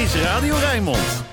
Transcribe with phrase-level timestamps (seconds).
[0.00, 1.24] is Radio Rijnmond.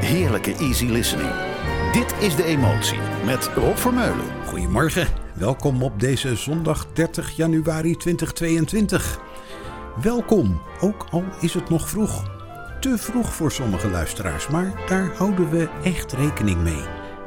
[0.00, 1.30] Heerlijke easy listening.
[1.92, 4.24] Dit is De Emotie met Rob Vermeulen.
[4.46, 9.20] Goedemorgen, welkom op deze zondag 30 januari 2022.
[10.02, 12.22] Welkom, ook al is het nog vroeg.
[12.80, 16.82] Te vroeg voor sommige luisteraars, maar daar houden we echt rekening mee.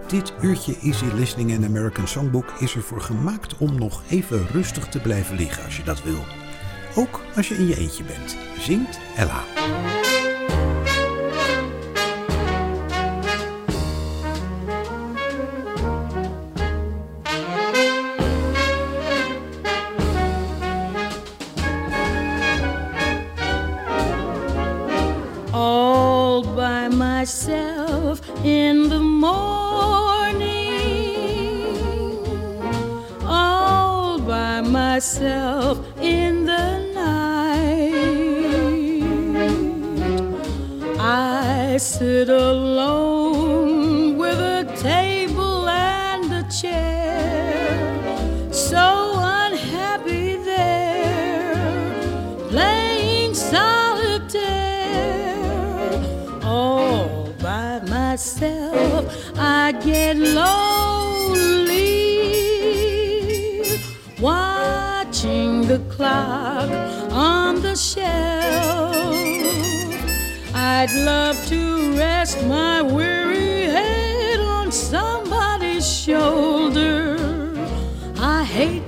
[0.07, 4.99] Dit uurtje Easy Listening en American Songbook is ervoor gemaakt om nog even rustig te
[4.99, 6.40] blijven liggen als je dat wil.
[6.95, 9.43] Ook als je in je eentje bent, zingt Ella.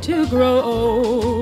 [0.03, 0.61] To grow.
[0.61, 1.32] older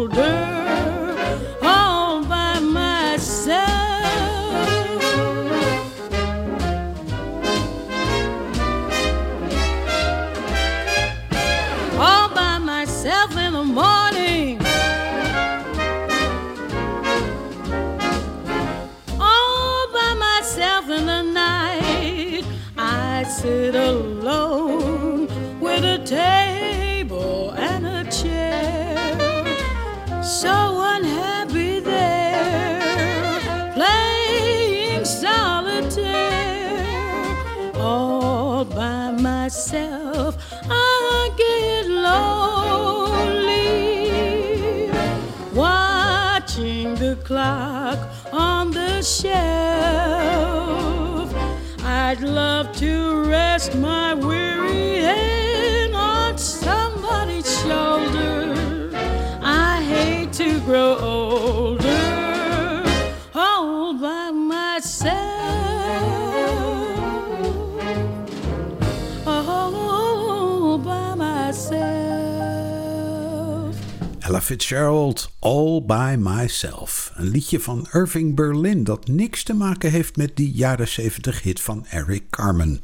[74.41, 77.11] Fitzgerald, All By Myself.
[77.15, 81.61] Een liedje van Irving Berlin dat niks te maken heeft met die jaren 70 hit
[81.61, 82.81] van Eric Carmen.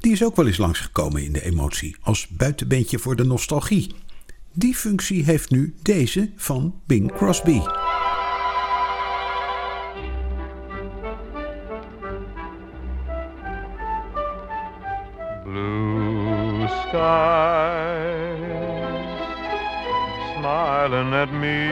[0.00, 3.94] Die is ook wel eens langsgekomen in de emotie als buitenbeentje voor de nostalgie.
[4.52, 7.60] Die functie heeft nu deze van Bing Crosby.
[15.44, 17.37] Blue skies
[20.98, 21.68] smiling at me.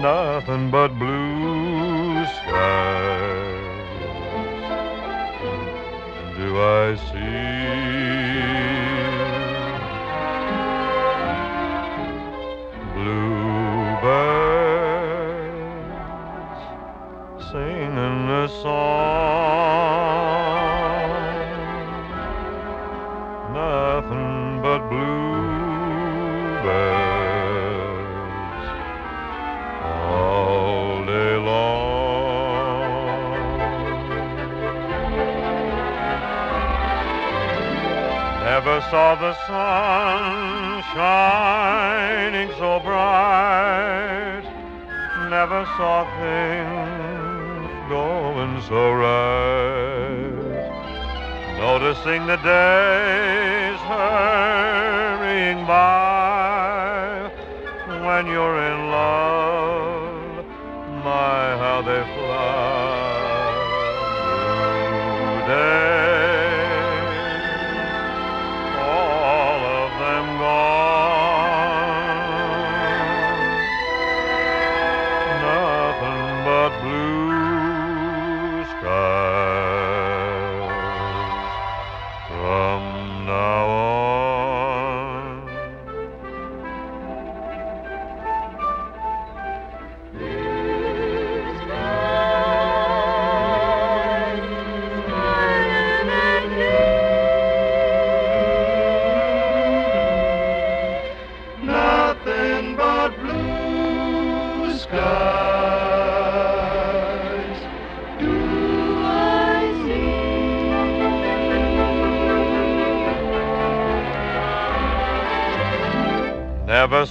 [0.00, 3.62] Nothing but blue skies.
[6.36, 8.11] Do I see
[38.90, 44.44] saw the sun shining so bright.
[45.30, 50.42] Never saw things going so right.
[51.58, 56.11] Noticing the days hurrying by.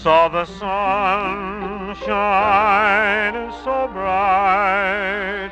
[0.04, 5.52] Saw the sun shine so bright.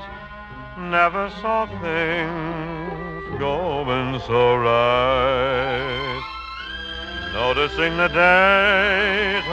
[0.80, 6.24] Never saw things going so right.
[7.34, 9.44] Noticing the hurrying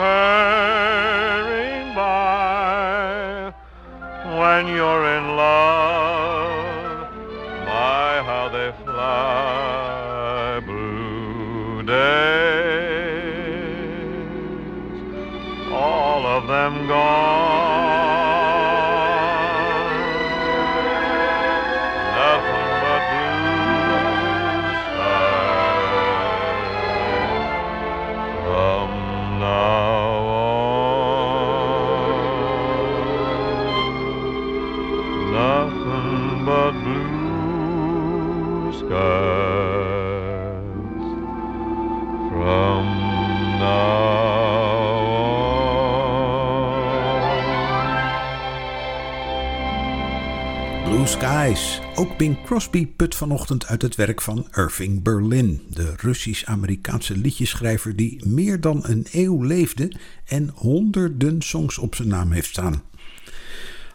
[51.07, 51.79] Skies.
[51.95, 58.25] Ook Bing Crosby put vanochtend uit het werk van Irving Berlin, de Russisch-Amerikaanse liedjeschrijver die
[58.25, 59.91] meer dan een eeuw leefde
[60.25, 62.81] en honderden songs op zijn naam heeft staan.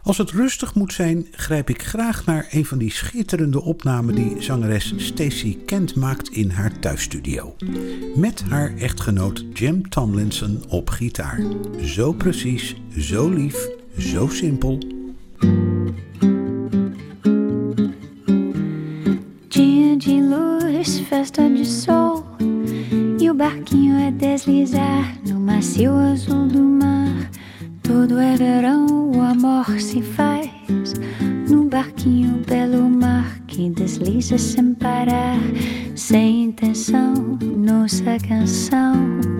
[0.02, 4.36] Als het rustig moet zijn, grijp ik graag naar een van die schitterende opnamen die
[4.38, 7.56] zangeres Stacey Kent maakt in haar thuisstudio.
[8.16, 11.40] Met haar echtgenoot Jim Tomlinson op gitaar.
[11.82, 13.68] Zo precies, zo lief,
[13.98, 14.78] zo simpel
[24.12, 27.30] deslizar no macio azul do mar.
[27.82, 30.94] Todo é verão, o amor se faz
[31.48, 35.38] No barquinho belo mar que desliza sem parar.
[35.94, 37.14] Sem intenção,
[37.56, 38.94] nossa canção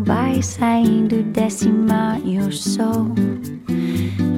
[0.05, 3.15] Vai saindo desse mar e o sol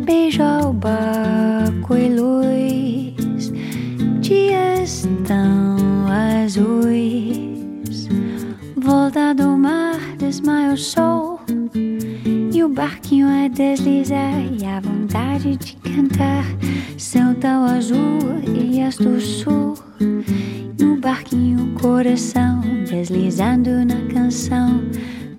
[0.05, 3.53] Beija o barco e luz
[4.21, 6.07] Dias tão
[6.45, 8.09] azuis.
[8.77, 11.41] Volta do mar, desmaia o sol
[12.53, 16.44] E o barquinho a deslizar E a vontade de cantar.
[16.97, 18.19] Céu tão azul
[18.56, 19.75] e as do sul.
[20.81, 24.81] No barquinho coração Deslizando na canção.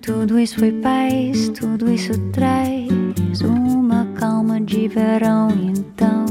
[0.00, 6.25] Tudo isso foi paz, tudo isso traz Uma calma de verão então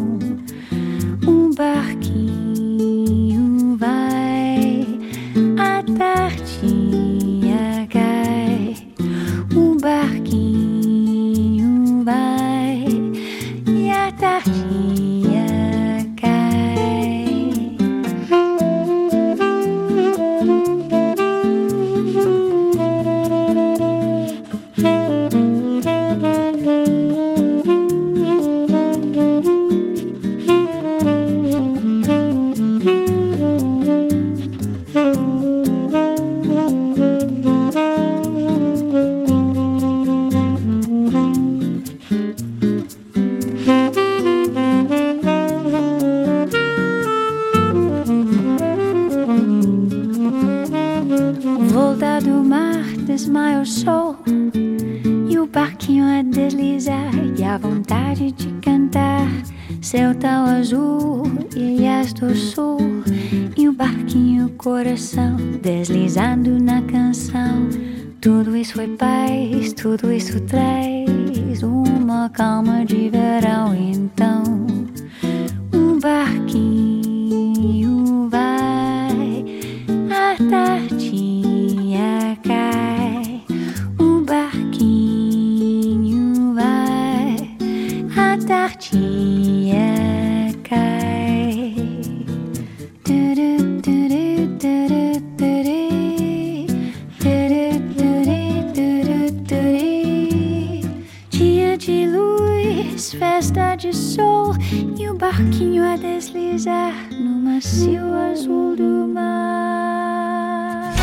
[105.36, 110.94] barquinho a deslizar no macio azul do mar.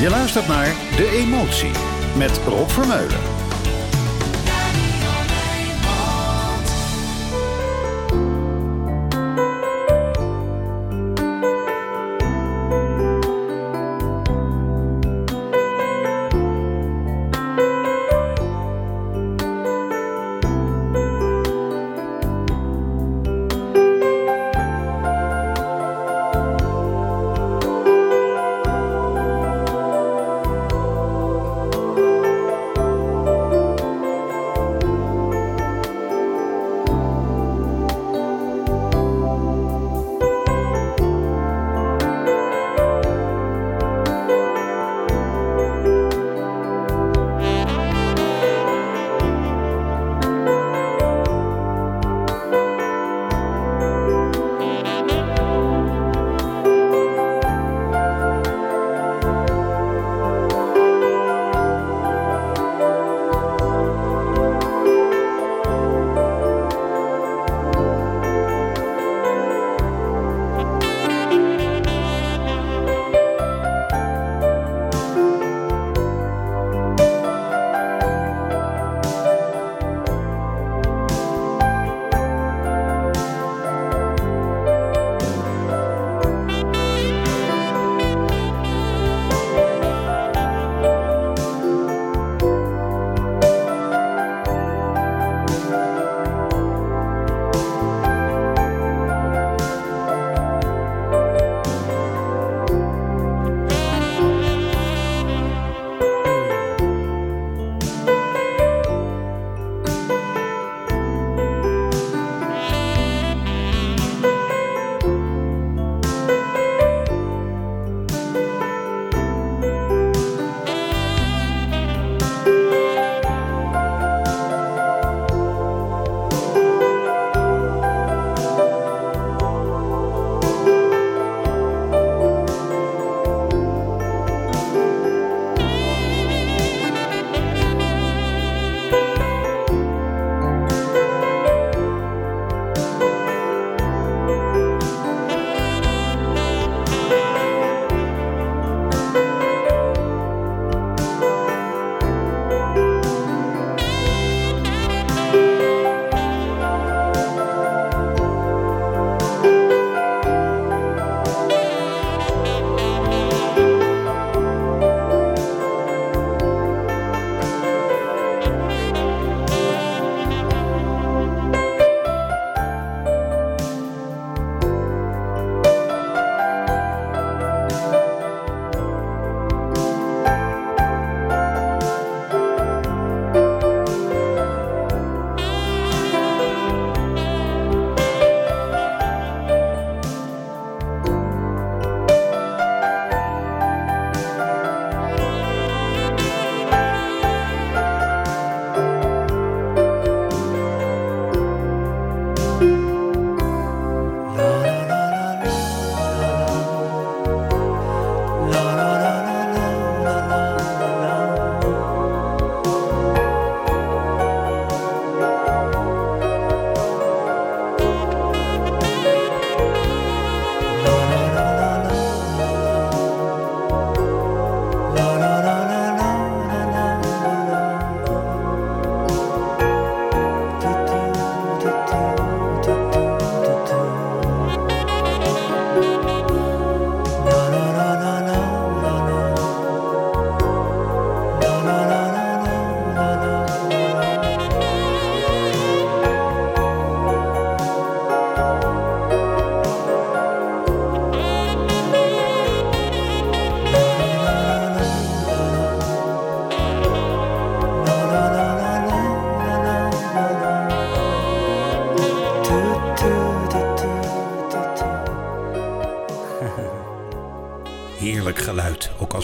[0.00, 1.70] Je luistert naar De Emotie
[2.16, 3.29] met Rob Vermeulen.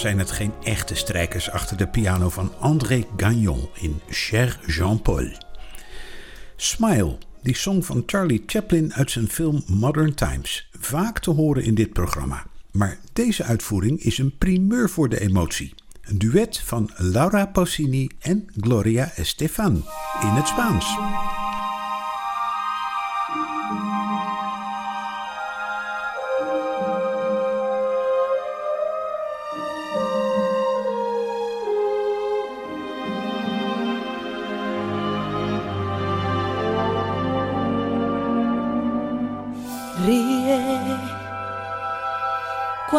[0.06, 5.28] Zijn het geen echte strijkers achter de piano van André Gagnon in Cher Jean-Paul.
[6.56, 11.74] Smile, die song van Charlie Chaplin uit zijn film Modern Times, vaak te horen in
[11.74, 12.46] dit programma.
[12.72, 15.74] Maar deze uitvoering is een primeur voor de emotie.
[16.02, 19.84] Een duet van Laura Pausini en Gloria Estefan
[20.20, 20.96] in het Spaans.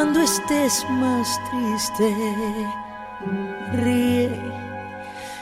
[0.07, 2.15] Cuando estés más triste.
[3.73, 4.29] Ríe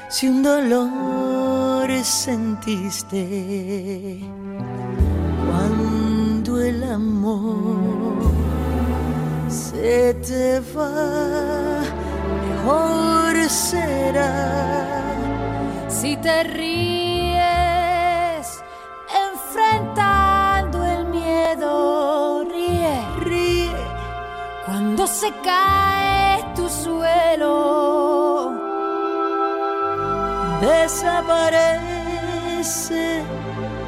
[0.10, 3.22] si un dolor sentiste.
[5.46, 8.32] Cuando el amor
[9.50, 11.84] se te va,
[12.50, 14.34] mejor será
[15.90, 16.95] Si te ríes
[25.20, 27.56] se cae tu suelo.
[30.62, 31.74] desaparece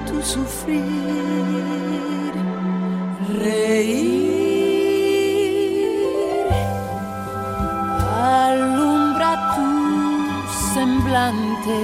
[0.08, 0.86] tu sufrir.
[3.44, 4.38] Reír
[8.40, 9.70] Alumbra tu
[10.74, 11.80] semblante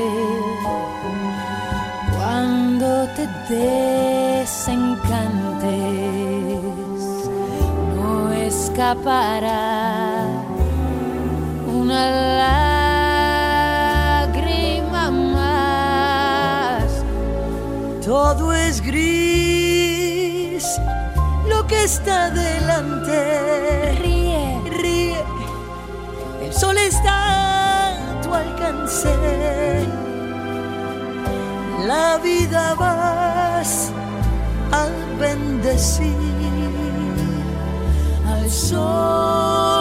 [2.15, 4.93] cuando te desencantes.
[8.73, 10.25] Escapará
[11.67, 12.01] una
[14.25, 16.89] lágrima más.
[18.03, 20.65] todo es gris,
[21.47, 23.91] lo que está delante.
[24.01, 25.23] Ríe, Ríe,
[26.41, 29.15] el sol está a tu alcance.
[31.85, 33.91] La vida vas
[34.71, 34.87] a
[35.19, 36.32] bendecir
[38.55, 39.72] al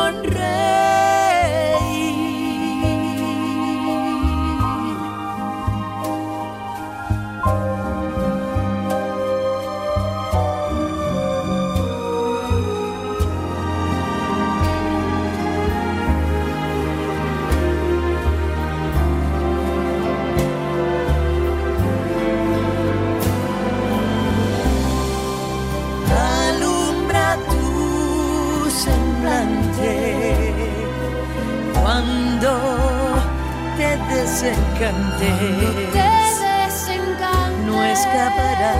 [34.82, 35.92] desencantes.
[35.92, 37.66] te desencantes.
[37.66, 38.74] No escapará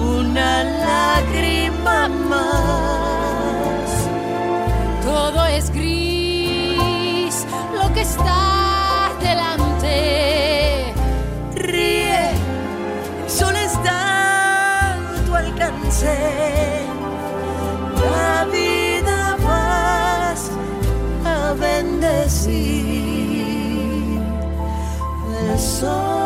[0.00, 2.97] una lágrima más.
[25.80, 26.17] El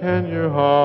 [0.00, 0.83] can your heart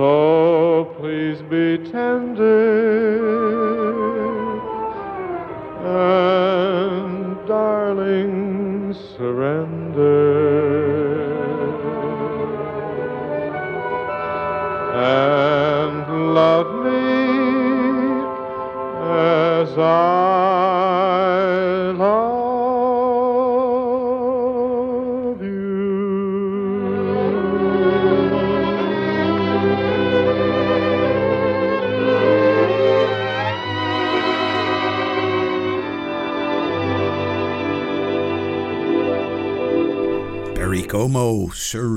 [0.00, 2.59] So please be tender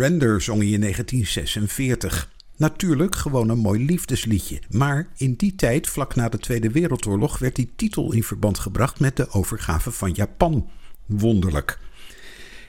[0.04, 2.32] Surrender zong hij in 1946.
[2.58, 4.62] Natuurlijk gewoon een mooi liefdesliedje.
[4.70, 9.00] Maar in die tijd, vlak na de Tweede Wereldoorlog, werd die titel in verband gebracht
[9.00, 10.70] met de overgave van Japan.
[11.06, 11.80] Wonderlijk.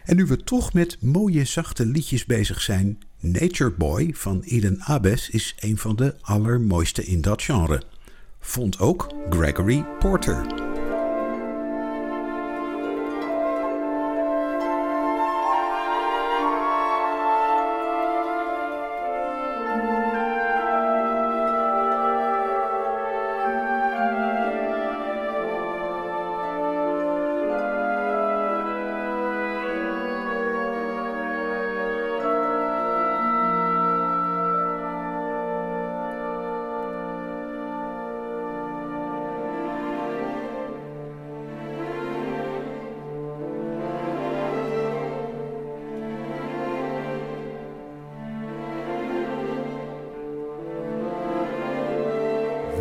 [0.04, 5.30] En nu we toch met mooie zachte liedjes bezig zijn, Nature Boy van Eden Abes
[5.30, 7.82] is een van de allermooiste in dat genre.
[8.40, 10.63] Vond ook Gregory Porter.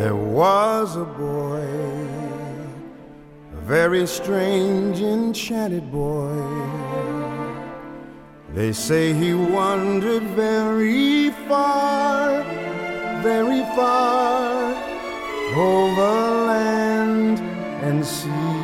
[0.04, 1.64] There was a boy,
[3.54, 6.44] a very strange, enchanted boy.
[8.54, 12.44] They say he wandered very far,
[13.22, 14.76] very far
[15.56, 16.12] over
[16.52, 17.40] land
[17.82, 18.63] and sea.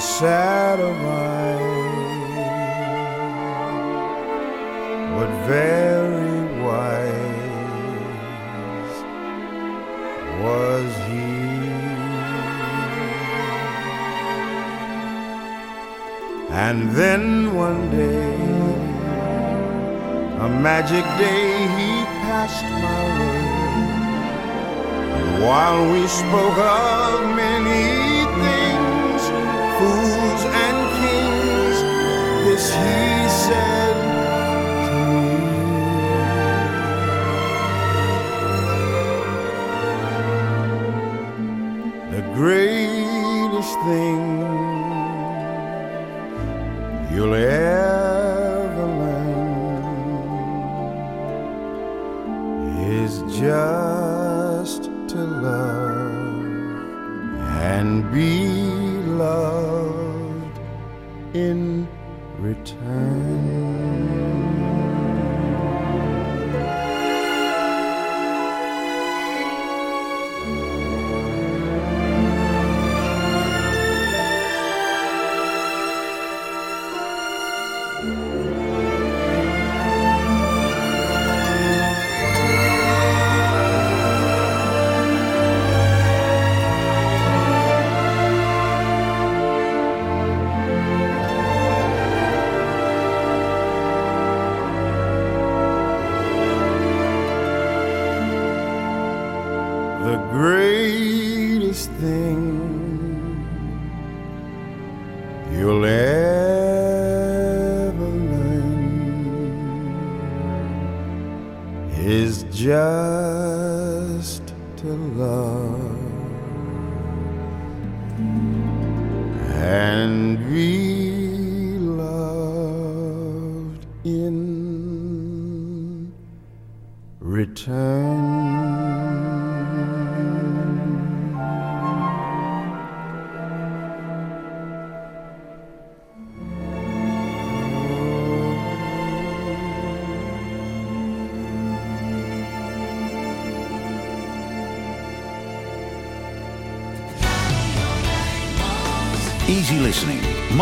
[0.00, 0.96] Sad of
[5.14, 7.10] but very wise
[10.42, 11.20] was he.
[16.50, 18.34] And then one day,
[20.46, 21.90] a magic day, he
[22.24, 23.50] passed my way.
[25.18, 27.36] And while we spoke of
[42.40, 44.20] greatest thing
[47.12, 49.90] you'll ever learn
[52.96, 56.40] is just to love
[57.74, 58.48] and be
[59.22, 60.58] loved
[61.34, 61.86] in
[62.38, 63.69] return.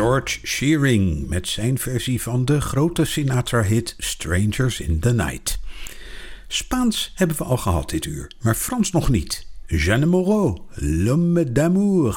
[0.00, 5.60] George Shearing met zijn versie van de grote Sinatra-hit Strangers in the Night.
[6.48, 9.46] Spaans hebben we al gehad dit uur, maar Frans nog niet.
[9.66, 12.14] Jeanne Moreau, L'homme d'amour.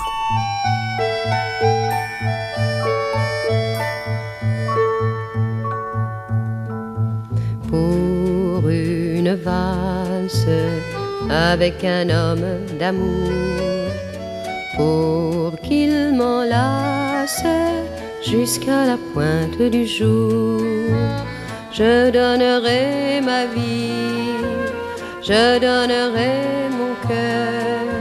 [7.69, 10.47] pour une valse
[11.29, 13.82] avec un homme d'amour,
[14.75, 17.43] pour qu'il m'enlace
[18.25, 20.61] jusqu'à la pointe du jour.
[21.71, 24.35] Je donnerai ma vie,
[25.21, 27.93] je donnerai mon cœur,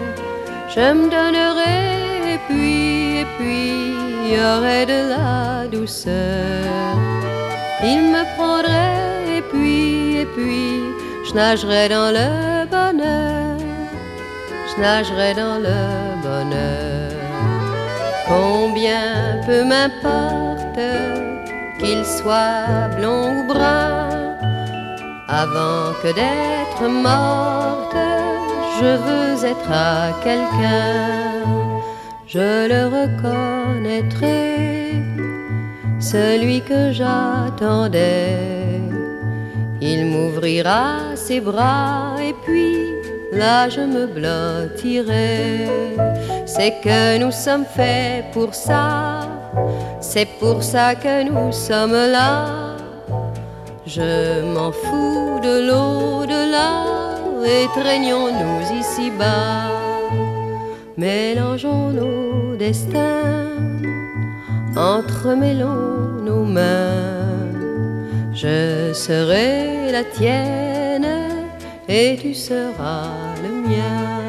[0.75, 6.97] je me donnerai et puis, et puis, il y aurait de la douceur.
[7.83, 10.83] Il me prendrait et puis, et puis,
[11.27, 13.42] je nagerais dans le bonheur,
[14.75, 17.11] je nagerais dans le bonheur.
[18.27, 20.81] Combien peu m'importe
[21.79, 24.09] qu'il soit blond ou brun,
[25.29, 27.97] avant que d'être morte,
[28.81, 31.45] je veux être à quelqu'un,
[32.27, 34.53] je le reconnaîtrai
[36.01, 38.81] celui que j'attendais.
[39.81, 42.82] Il m'ouvrira ses bras et puis
[43.33, 45.69] là je me blottirai.
[46.47, 49.29] C'est que nous sommes faits pour ça,
[50.01, 52.77] c'est pour ça que nous sommes là.
[53.87, 56.71] Je m'en fous de l'au-delà,
[57.65, 59.71] étreignons-nous ici-bas,
[60.97, 63.43] mélangeons nos destins
[64.77, 67.53] entremêlons nos mains.
[68.33, 70.82] Je serai la tienne
[71.89, 74.23] et tu seras le mien.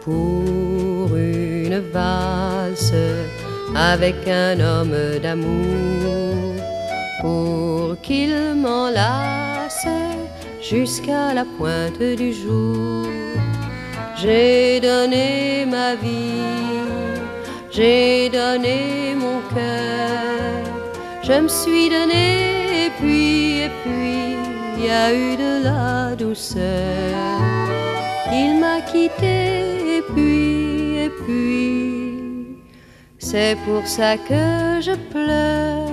[0.00, 2.94] Pour une valse
[3.74, 6.56] avec un homme d'amour,
[7.20, 9.86] pour qu'il m'enlace
[10.60, 13.06] jusqu'à la pointe du jour.
[14.16, 16.86] J'ai donné ma vie,
[17.70, 20.64] j'ai donné mon cœur,
[21.22, 24.41] je me suis donné et puis, et puis,
[24.84, 27.14] y a eu de la douceur.
[28.32, 32.58] Il m'a quitté et puis, et puis,
[33.18, 35.88] c'est pour ça que je pleure,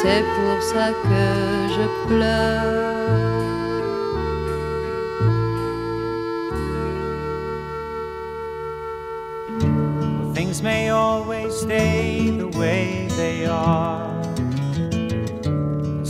[0.00, 1.24] c'est pour ça que
[1.76, 2.96] je pleure.
[10.34, 14.05] Things may always stay the way they are.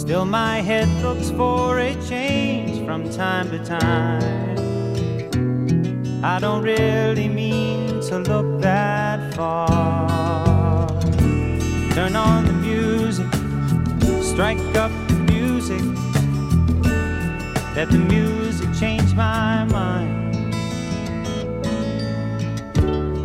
[0.07, 4.57] Still, my head looks for a change from time to time.
[6.25, 10.87] I don't really mean to look that far.
[11.93, 13.27] Turn on the music,
[14.23, 15.83] strike up the music.
[17.75, 20.53] Let the music change my mind.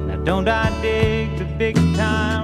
[0.08, 2.41] Now, don't I dig the big time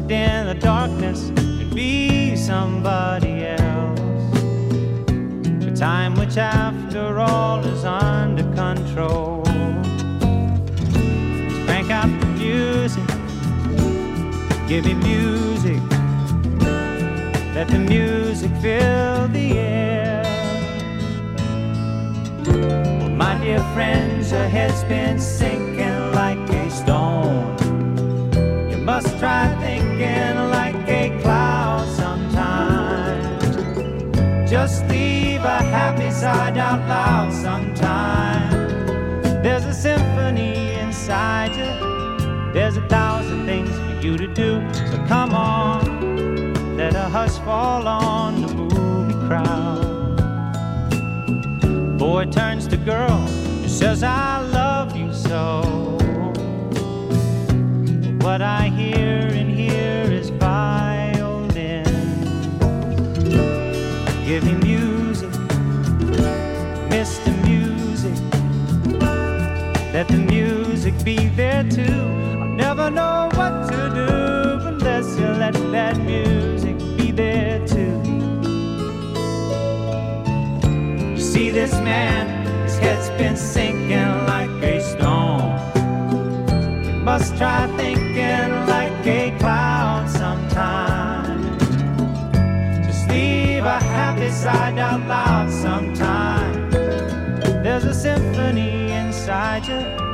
[0.00, 4.00] sit in the darkness and be somebody else.
[5.64, 9.42] The time which, after all, is under control.
[10.76, 13.06] Just crank out the music,
[14.68, 15.82] give me music.
[17.54, 20.22] Let the music fill the air.
[22.46, 27.56] Well, My dear friends, your head's been sinking like a stone.
[28.70, 29.48] You must try
[29.98, 33.56] thinking like a cloud sometimes.
[34.50, 38.54] Just leave a happy side out loud sometimes.
[39.42, 42.52] There's a symphony inside you.
[42.52, 44.62] There's a thousand things for you to do.
[44.72, 50.18] So come on, let a hush fall on the movie crowd.
[51.98, 53.26] Boy turns to girl
[53.62, 55.62] and says, I love you so.
[58.20, 59.57] What I hear and
[69.98, 71.82] Let the music be there too.
[72.40, 77.98] I'll never know what to do unless you let that music be there too.
[81.16, 85.58] You see this man, his head's been sinking like a stone.
[86.84, 91.58] You must try thinking like a cloud sometime.
[92.86, 96.37] Just leave a happy side out loud sometime.
[99.68, 100.08] You.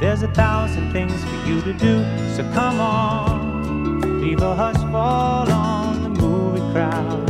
[0.00, 2.04] There's a thousand things for you to do.
[2.34, 7.26] So come on, leave a hush fall on the movie crowd.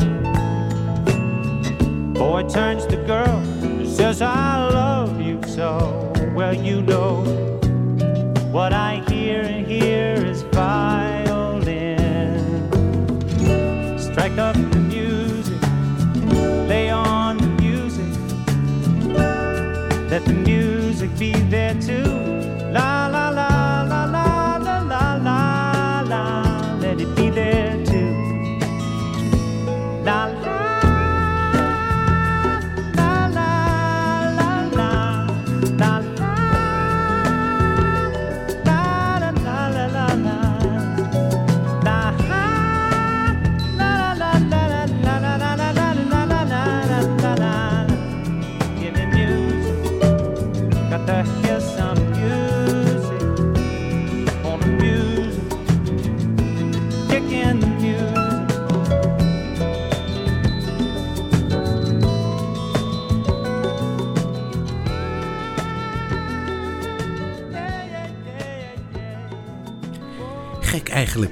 [2.14, 6.12] Boy turns to girl and says, I love you so.
[6.34, 7.24] Well, you know
[8.52, 10.78] what I hear and hear is violin.
[13.98, 15.60] Strike up the music,
[16.68, 18.06] lay on the music.
[20.10, 20.79] Let the music
[21.20, 22.49] be there too.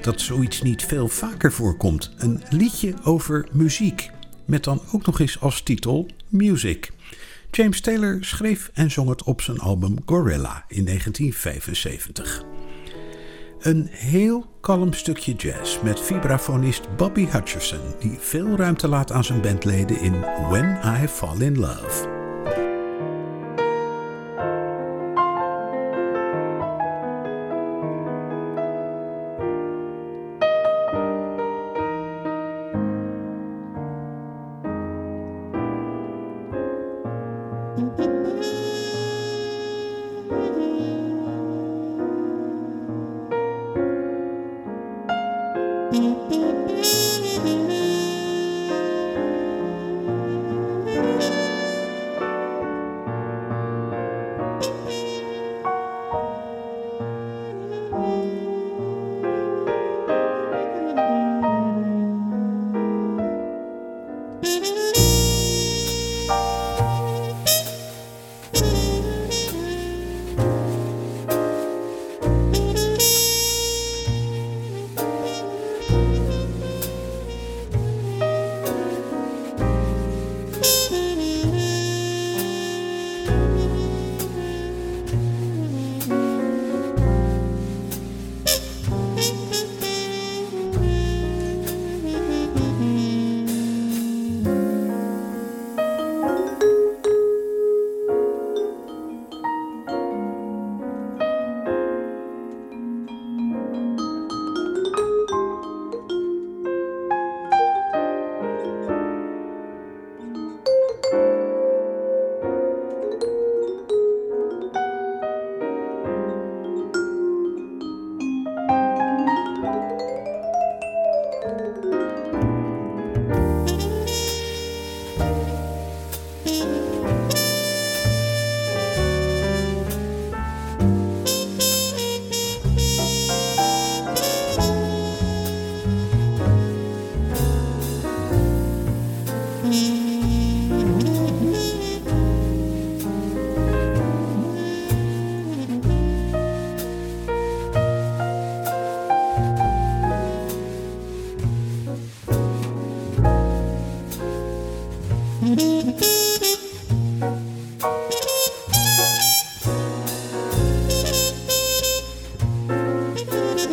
[0.09, 2.11] Dat zoiets niet veel vaker voorkomt.
[2.17, 4.11] Een liedje over muziek.
[4.45, 6.91] Met dan ook nog eens als titel Music.
[7.51, 12.45] James Taylor schreef en zong het op zijn album Gorilla in 1975.
[13.59, 19.41] Een heel kalm stukje jazz met vibrafonist Bobby Hutcherson, die veel ruimte laat aan zijn
[19.41, 22.18] bandleden in When I Fall in Love.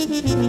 [0.08, 0.46] Mm-hmm.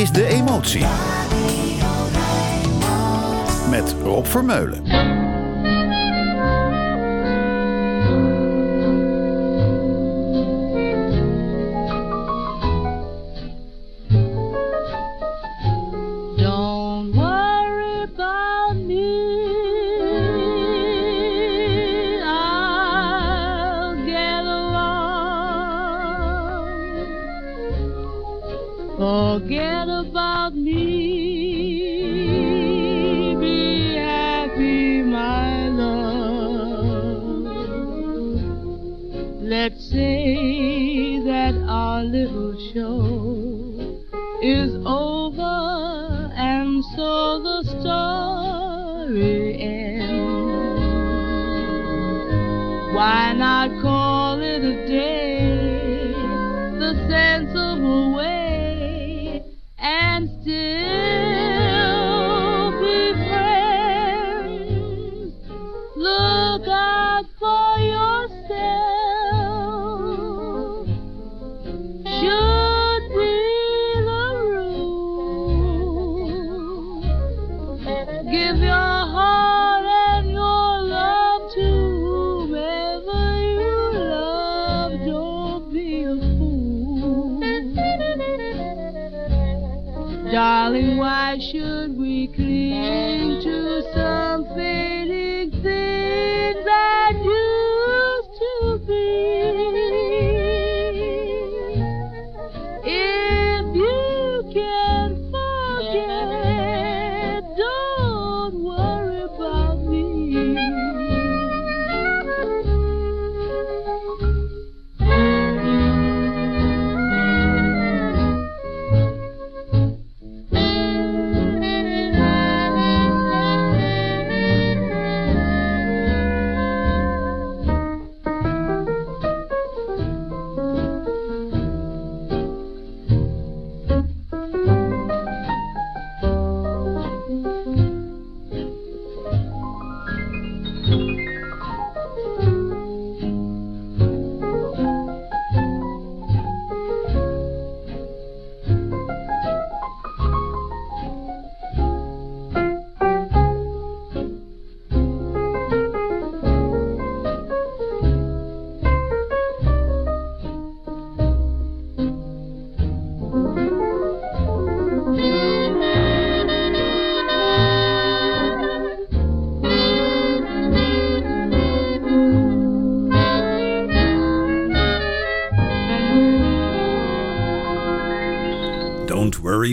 [0.00, 0.84] Is De Emotie.
[3.70, 5.09] Met Rob Vermeulen.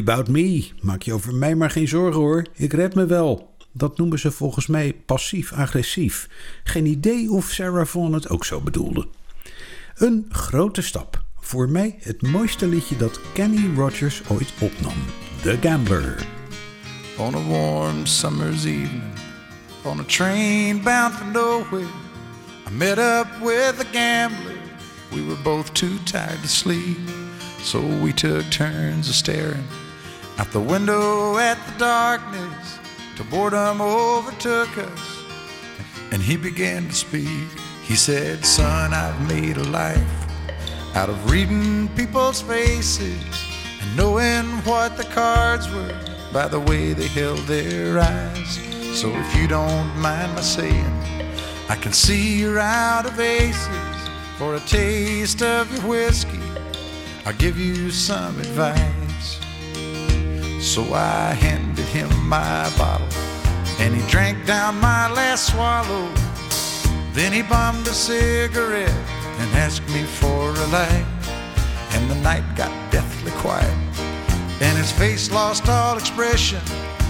[0.07, 0.67] About me.
[0.81, 2.45] Maak je over mij maar geen zorgen hoor.
[2.53, 3.55] Ik red me wel.
[3.71, 6.29] Dat noemen ze volgens mij passief-agressief.
[6.63, 9.07] Geen idee of Sarah Vaughan het ook zo bedoelde.
[9.95, 11.23] Een grote stap.
[11.39, 14.97] Voor mij het mooiste liedje dat Kenny Rogers ooit opnam.
[15.41, 16.25] The Gambler.
[17.17, 19.13] On a warm summer's evening,
[19.83, 21.87] on a train bound for nowhere,
[22.67, 24.55] I met up with a gambler.
[25.11, 26.97] We were both too tired to sleep,
[27.61, 29.65] so we took turns of staring
[30.39, 32.79] out the window at the darkness
[33.15, 35.23] till boredom overtook us.
[36.11, 37.47] And he began to speak.
[37.83, 40.01] He said, Son, I've made a life
[40.95, 43.23] out of reading people's faces
[43.81, 45.99] and knowing what the cards were
[46.31, 48.59] by the way they held their eyes.
[48.99, 50.93] So if you don't mind my saying,
[51.69, 53.67] I can see you're out of aces.
[54.37, 56.39] For a taste of your whiskey,
[57.25, 58.96] I'll give you some advice.
[60.59, 63.07] So I handed him my bottle,
[63.79, 66.07] and he drank down my last swallow.
[67.13, 68.89] Then he bummed a cigarette
[69.39, 71.05] and asked me for a light.
[71.93, 73.77] And the night got deathly quiet,
[74.61, 76.61] and his face lost all expression.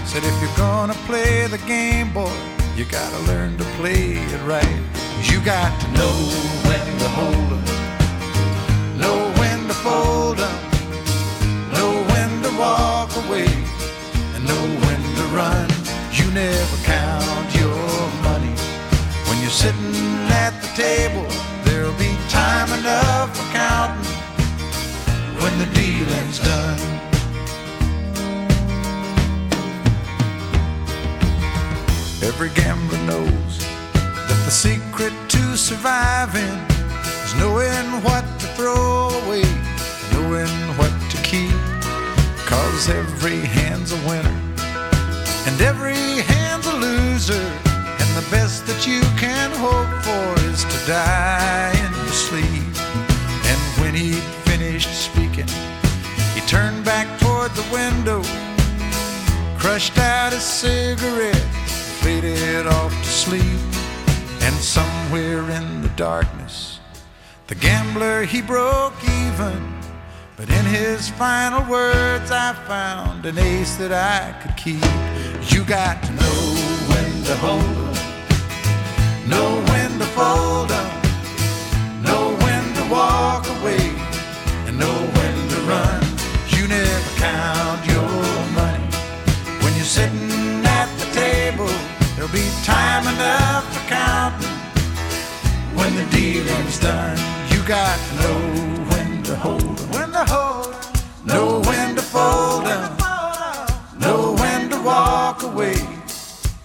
[0.05, 2.37] Said, if you're gonna play the game, boy,
[2.77, 4.79] you gotta learn to play it right.
[5.23, 6.15] You got to know
[6.67, 10.57] when to hold 'em, know when to fold 'em,
[11.73, 12.96] know when to walk
[13.35, 15.69] and know when to run.
[16.13, 18.55] You never count your money
[19.27, 19.95] when you're sitting
[20.31, 21.27] at the table.
[21.65, 24.05] There'll be time enough for counting
[25.41, 26.79] when the dealing's done.
[32.23, 36.57] Every gambler knows that the secret to surviving
[37.25, 39.43] is knowing what to throw away,
[40.13, 40.66] knowing.
[42.77, 44.39] Every hand's a winner,
[45.47, 47.33] and every hand's a loser.
[47.99, 52.77] And the best that you can hope for is to die in your sleep.
[53.49, 55.49] And when he'd finished speaking,
[56.35, 58.21] he turned back toward the window,
[59.57, 61.35] crushed out his cigarette,
[61.99, 63.59] faded off to sleep.
[64.41, 66.79] And somewhere in the darkness,
[67.47, 69.76] the gambler he broke even.
[70.37, 74.85] But in his final words, I found an ace that I could keep.
[75.51, 76.41] You got to know
[76.91, 80.89] when to hold 'em, know when to fold 'em,
[82.03, 83.81] know when to walk away,
[84.67, 86.03] and know when to run.
[86.55, 88.13] You never count your
[88.53, 88.89] money
[89.61, 91.73] when you're sitting at the table.
[92.13, 94.57] There'll be time enough for counting
[95.73, 97.17] when the dealing's done.
[97.49, 98.77] You got to know
[99.27, 102.95] to hold 'em, when to hold 'em, know when to fold 'em,
[103.99, 105.77] know when to walk away,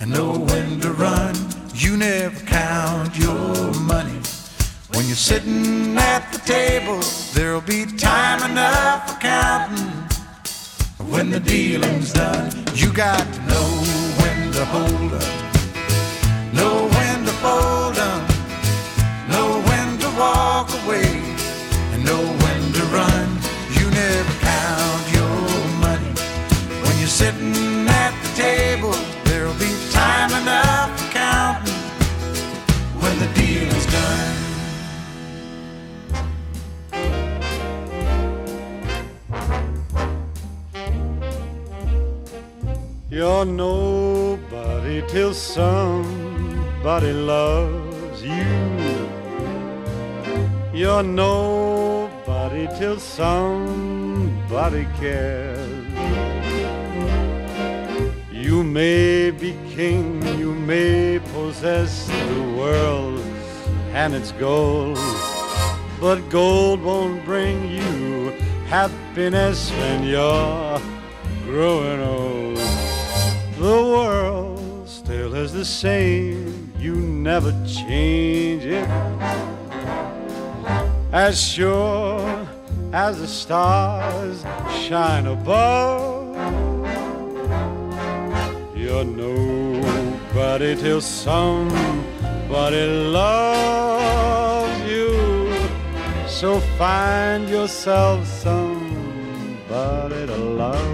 [0.00, 1.34] and know when to run.
[1.74, 4.20] You never count your money.
[4.94, 7.00] When you're sitting at the table.
[7.34, 9.90] There'll be time enough for counting.
[11.10, 12.52] When the dealing's done.
[12.74, 13.68] You got to know
[14.20, 15.30] when to hold 'em,
[16.52, 18.20] know when to fold 'em,
[19.32, 21.10] know when to walk away,
[21.92, 22.22] and know
[27.22, 28.94] sitting at the table.
[29.26, 31.80] There'll be time enough for counting
[33.02, 34.36] when the deal is done.
[43.10, 48.54] You're nobody till somebody loves you.
[50.80, 55.81] You're nobody till somebody cares.
[58.72, 63.20] May be king, you may possess the world
[63.92, 64.96] and its gold,
[66.00, 68.30] but gold won't bring you
[68.68, 70.80] happiness when you're
[71.44, 72.56] growing old.
[73.58, 78.88] The world still is the same, you never change it.
[81.12, 82.48] As sure
[82.94, 84.46] as the stars
[84.88, 86.71] shine above,
[89.04, 95.52] nobody till somebody loves you.
[96.26, 100.91] So find yourself somebody to love.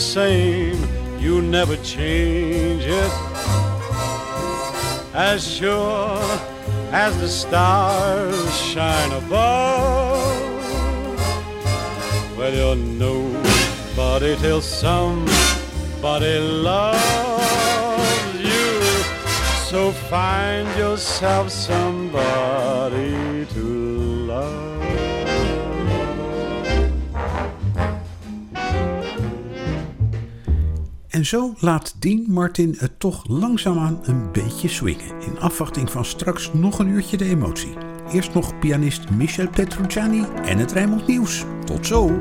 [0.00, 0.78] Same.
[1.18, 3.12] You never change it.
[5.12, 6.18] As sure
[6.90, 10.40] as the stars shine above.
[12.36, 17.00] Well, you're nobody till somebody loves
[18.40, 18.80] you.
[19.68, 23.99] So find yourself somebody to love.
[31.20, 35.20] En zo laat Dean Martin het toch langzaamaan een beetje swingen.
[35.20, 37.72] In afwachting van straks nog een uurtje de emotie.
[38.12, 41.44] Eerst nog pianist Michel Petrucciani en het Rijnmond Nieuws.
[41.64, 42.20] Tot zo!